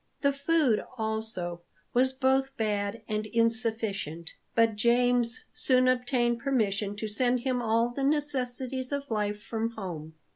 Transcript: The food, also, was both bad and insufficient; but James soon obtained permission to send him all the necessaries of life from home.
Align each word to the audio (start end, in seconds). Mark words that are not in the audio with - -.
The 0.21 0.33
food, 0.33 0.83
also, 0.97 1.61
was 1.93 2.11
both 2.11 2.57
bad 2.57 3.03
and 3.07 3.27
insufficient; 3.27 4.33
but 4.55 4.75
James 4.75 5.43
soon 5.53 5.87
obtained 5.87 6.39
permission 6.39 6.95
to 6.95 7.07
send 7.07 7.41
him 7.41 7.61
all 7.61 7.89
the 7.89 8.03
necessaries 8.03 8.91
of 8.91 9.11
life 9.11 9.43
from 9.43 9.73
home. 9.73 10.15